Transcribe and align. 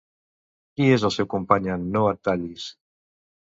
Qui 0.79 0.87
és 0.93 1.05
el 1.09 1.13
seu 1.17 1.27
company 1.35 1.71
en 1.75 1.87
No 1.99 2.03
et 2.15 2.21
tallis? 2.31 2.69